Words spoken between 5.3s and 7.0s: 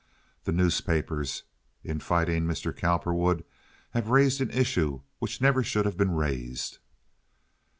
never should have been raised."